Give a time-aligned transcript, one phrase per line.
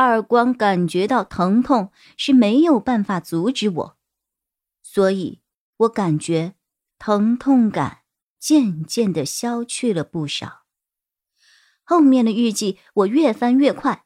[0.00, 3.98] 二光感觉到疼痛是没有办法阻止我，
[4.80, 5.40] 所以
[5.78, 6.54] 我感觉
[7.00, 8.02] 疼痛感
[8.38, 10.62] 渐渐的消去了不少。
[11.82, 14.04] 后面的日记我越翻越快，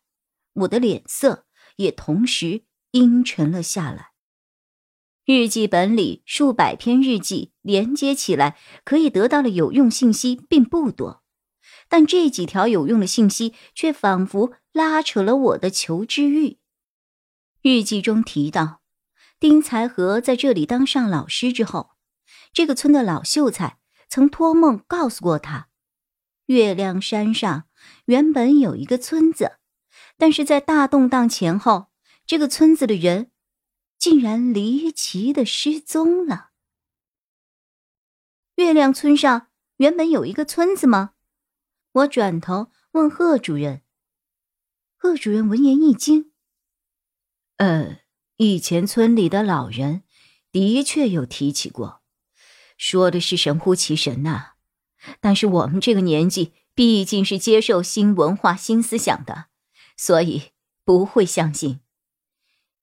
[0.55, 1.45] 我的脸色
[1.77, 4.13] 也同时阴沉了下来。
[5.27, 11.22] 日记本里数百篇日记连接起来，可以得到的有用信息并不多，
[11.93, 14.55] 但这几条有用的信息却仿佛。
[14.73, 16.59] 拉扯了我的求知欲。
[17.61, 18.81] 日记中提到，
[19.39, 21.91] 丁才和在这里当上老师之后，
[22.55, 23.77] 这个村的老秀才
[24.09, 25.69] 曾托梦告诉过他，
[26.47, 27.65] 月亮山上
[28.07, 29.59] 原本有一个村子，
[30.17, 31.89] 但是在大动荡前后，
[32.25, 33.31] 这个村子的人
[33.99, 36.53] 竟然离奇的失踪了。
[38.55, 41.13] 月亮村上原本有一个村子吗？
[41.93, 43.83] 我转头问贺主任。
[44.97, 46.33] 贺主任闻言一惊
[47.59, 47.99] ：“呃，
[48.37, 50.05] 以前村里的老人
[50.51, 52.03] 的确有提起过，
[52.79, 54.53] 说的是神乎其神呐。
[55.21, 59.47] 但是我们这个年纪毕竟是接受新文化、新思想的，
[59.97, 60.53] 所以
[60.85, 61.81] 不会相信。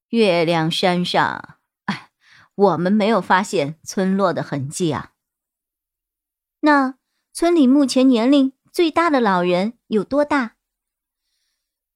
[0.09, 2.11] 月亮山上，哎，
[2.55, 5.13] 我们没有发现村落的痕迹啊。
[6.59, 6.95] 那
[7.31, 10.55] 村里目前年龄最大的老人有多大？”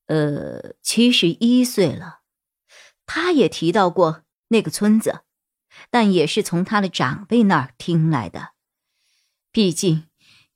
[0.07, 2.19] 呃，七十一岁了，
[3.05, 5.21] 他也提到过那个村子，
[5.89, 8.49] 但也是从他的长辈那儿听来的。
[9.51, 10.07] 毕竟，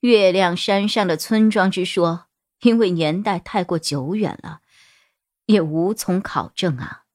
[0.01, 2.27] 月亮山上的村庄之说，
[2.61, 4.61] 因为年代太过久远了，
[5.45, 7.05] 也无从考证啊。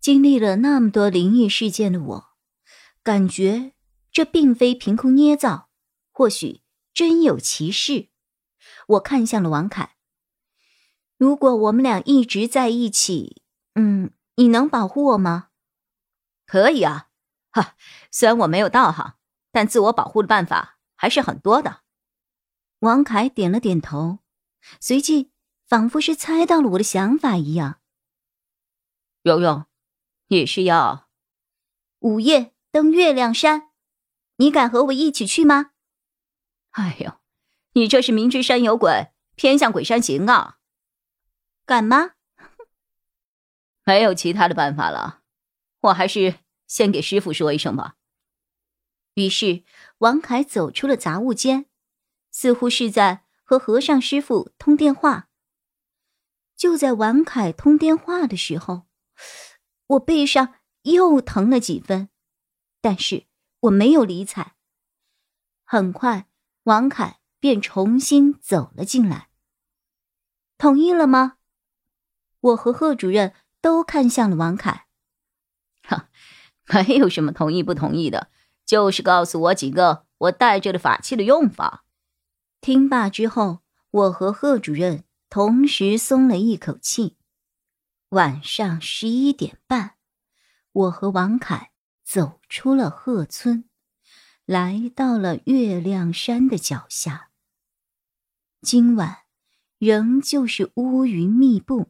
[0.00, 2.28] 经历了那么多灵异事件的我，
[3.02, 3.72] 感觉
[4.12, 5.68] 这并非凭空捏造，
[6.12, 6.60] 或许
[6.98, 8.08] 真有其事。
[8.88, 9.94] 我看向了王凯。
[11.16, 13.42] 如果我们俩一直在一起，
[13.76, 15.50] 嗯，你能保护我吗？
[16.44, 17.10] 可以啊，
[17.52, 17.76] 哈，
[18.10, 19.14] 虽然我没有道行，
[19.52, 21.82] 但自我保护的办法还是很多的。
[22.80, 24.18] 王凯点了点头，
[24.80, 25.30] 随即
[25.68, 27.78] 仿佛是猜到了我的想法一样。
[29.22, 29.66] 蓉蓉，
[30.26, 31.08] 你是要
[32.00, 33.70] 午夜登月亮山？
[34.38, 35.70] 你敢和我一起去吗？
[36.78, 37.18] 哎呦，
[37.72, 40.58] 你这是明知山有鬼，偏向鬼山行啊！
[41.66, 42.12] 敢吗？
[43.82, 45.22] 没有其他的办法了，
[45.80, 47.96] 我还是先给师傅说一声吧。
[49.14, 49.64] 于是，
[49.98, 51.66] 王凯走出了杂物间，
[52.30, 55.28] 似乎是在和和尚师傅通电话。
[56.54, 58.86] 就在王凯通电话的时候，
[59.88, 62.10] 我背上又疼了几分，
[62.80, 63.26] 但是
[63.62, 64.54] 我没有理睬。
[65.64, 66.27] 很快，
[66.68, 69.30] 王凯便重新走了进来。
[70.58, 71.38] 同意了吗？
[72.40, 74.86] 我和贺主任都看向了王凯，
[75.82, 76.10] 哈，
[76.66, 78.30] 没有什么同意不同意的，
[78.66, 81.86] 就是告诉我几个我带着的法器的用法。
[82.60, 87.16] 听罢之后，我和贺主任同时松了一口气。
[88.10, 89.94] 晚上十一点半，
[90.72, 91.72] 我和王凯
[92.04, 93.64] 走出了贺村，
[94.48, 97.28] 来到了月亮山的脚下。
[98.62, 99.24] 今晚
[99.76, 101.88] 仍旧是乌云密布。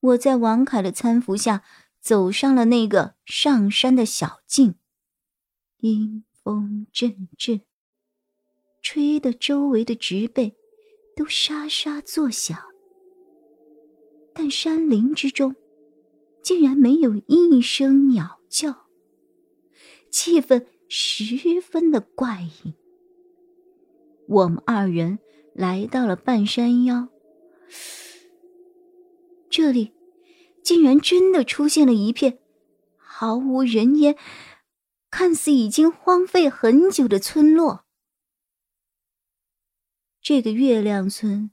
[0.00, 1.62] 我在王凯的搀扶下
[2.00, 4.74] 走上了那个上山的小径，
[5.76, 7.60] 阴风阵阵，
[8.82, 10.56] 吹得周围的植被
[11.14, 12.60] 都沙沙作响。
[14.34, 15.54] 但山林之中
[16.42, 18.88] 竟然没有一声鸟叫，
[20.10, 22.74] 气氛十分的怪异。
[24.26, 25.20] 我们二人
[25.54, 27.08] 来到了半山腰。
[29.48, 29.92] 这里
[30.64, 32.40] 竟然真的出现了一片
[32.96, 34.16] 毫无人烟、
[35.12, 37.84] 看似已经荒废很久的村落。
[40.20, 41.52] 这个月亮村，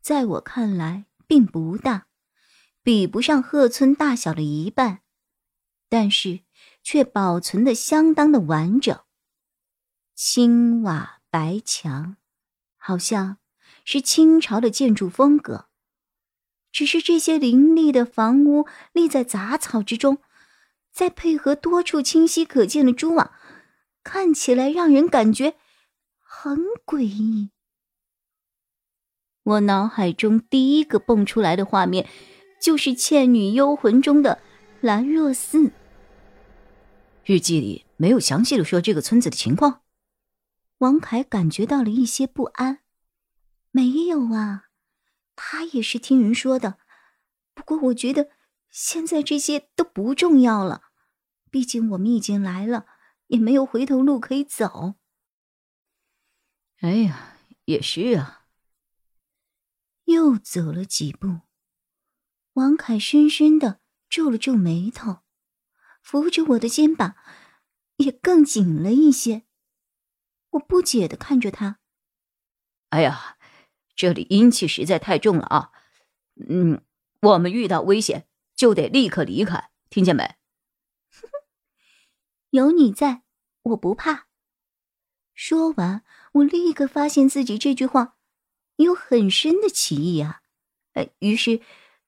[0.00, 2.06] 在我看来并不大，
[2.82, 5.02] 比不上鹤村大小的一半，
[5.90, 6.40] 但是
[6.90, 8.98] 却保存的相当的完整。
[10.14, 12.16] 青瓦白墙，
[12.78, 13.36] 好像
[13.84, 15.66] 是清朝的建筑风格。
[16.72, 20.22] 只是这些林立的房屋立在杂草之中，
[20.90, 23.32] 再配合多处清晰可见的蛛网，
[24.02, 25.56] 看起来让人感觉
[26.18, 27.50] 很诡异。
[29.42, 32.08] 我脑海中第一个蹦出来的画面，
[32.62, 34.40] 就是《倩女幽魂》中的
[34.80, 35.70] 兰若寺。
[37.28, 39.82] 日记里没有详细的说这个村子的情况。
[40.78, 42.80] 王凯感觉到了一些不安。
[43.70, 44.70] 没有啊，
[45.36, 46.78] 他也是听人说的。
[47.52, 48.30] 不过我觉得
[48.70, 50.84] 现在这些都不重要了，
[51.50, 52.86] 毕竟我们已经来了，
[53.26, 54.94] 也没有回头路可以走。
[56.80, 57.36] 哎呀，
[57.66, 58.46] 也是啊。
[60.04, 61.40] 又走了几步，
[62.54, 65.18] 王凯深深的皱了皱眉头，
[66.08, 67.16] 扶着我的肩膀，
[67.98, 69.42] 也更紧了一些。
[70.52, 71.80] 我不解的看着他。
[72.88, 73.36] 哎呀，
[73.94, 75.70] 这里阴气实在太重了啊！
[76.48, 76.82] 嗯，
[77.20, 78.26] 我们遇到危险
[78.56, 80.36] 就得立刻离开，听见没？
[82.48, 83.24] 有你在，
[83.64, 84.28] 我不怕。
[85.34, 88.16] 说完，我立刻发现自己这句话
[88.76, 90.40] 有很深的歧义啊！
[90.94, 91.60] 呃，于是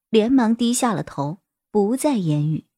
[0.08, 2.69] 连忙低下了头，不再言语。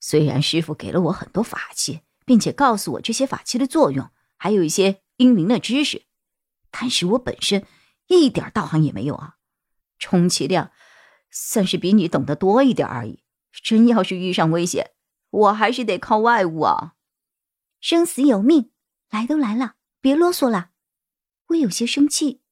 [0.00, 2.00] 虽然师傅给了我很多法器。
[2.26, 6.04] 并且告诉我这些法器的作用，还有一些阴灵的知识，
[6.70, 7.66] 但是我本身
[8.06, 9.34] 一点道行也没有啊，
[9.98, 10.70] 充其量
[11.28, 13.24] 算是比你懂得多一点而已。
[13.64, 14.92] 真要是遇上危险，
[15.30, 16.94] 我还是得靠外物啊。
[17.80, 18.70] 生死有命，
[19.10, 20.70] 来都来了，别啰嗦了。
[21.48, 22.42] 我有些生气，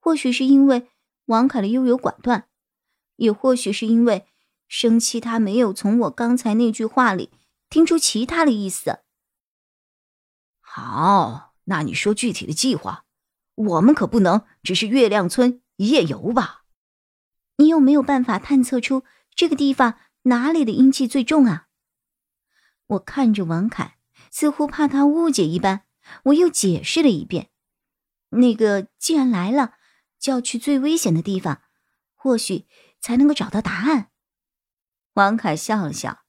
[0.00, 0.88] 或许是因为
[1.26, 2.48] 王凯的优柔寡断，
[3.14, 4.26] 也或许是因为
[4.72, 7.30] 生气他没有从我刚才那句话里
[7.68, 9.00] 听出其他的意思。
[10.60, 13.04] 好，那你说具体的计划，
[13.54, 16.62] 我们可不能只是月亮村一夜游吧？
[17.56, 19.04] 你有没有办法探测出
[19.34, 21.66] 这个地方哪里的阴气最重啊？
[22.86, 23.98] 我看着王凯，
[24.30, 25.82] 似乎怕他误解一般，
[26.24, 27.50] 我又解释了一遍。
[28.30, 29.74] 那个既然来了，
[30.18, 31.60] 就要去最危险的地方，
[32.14, 32.64] 或许
[33.02, 34.08] 才能够找到答案。
[35.14, 36.20] 王凯笑了笑，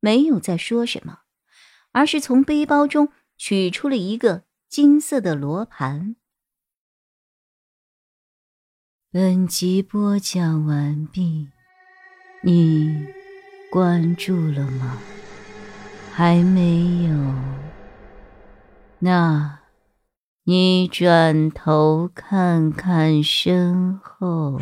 [0.00, 1.20] 没有再说什么，
[1.92, 3.12] 而是从背包中。
[3.38, 6.14] 取出了一个金色的罗盘。
[9.10, 11.48] 本集播讲完毕，
[12.44, 13.04] 你
[13.68, 14.96] 关注了吗？
[16.12, 17.34] 还没有？
[19.00, 19.58] 那，
[20.44, 24.60] 你转头看看身后。